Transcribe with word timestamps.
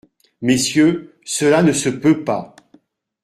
Messieurs, 0.41 1.13
cela 1.23 1.61
ne 1.61 1.73
se 1.73 1.89
peut 1.89 2.23
pas. 2.23 2.55